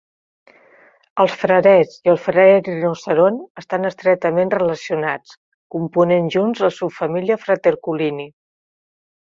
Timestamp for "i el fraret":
2.07-2.69